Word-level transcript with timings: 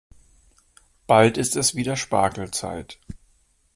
Bald 1.05 1.37
ist 1.37 1.55
es 1.55 1.75
wieder 1.75 1.95
Spargelzeit. 1.95 2.97